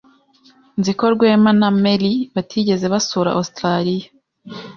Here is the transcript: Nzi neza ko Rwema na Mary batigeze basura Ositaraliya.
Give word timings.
Nzi 0.79 0.91
neza 0.93 0.99
ko 0.99 1.05
Rwema 1.13 1.51
na 1.59 1.69
Mary 1.81 2.13
batigeze 2.35 2.85
basura 2.93 3.35
Ositaraliya. 3.41 4.07